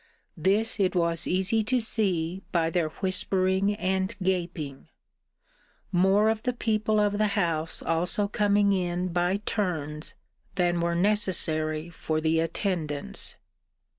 [0.35, 4.87] This it was easy to see, by their whispering and gaping:
[5.91, 10.15] more of the people of the house also coming in by turns,
[10.55, 13.35] than were necessary for the attendance.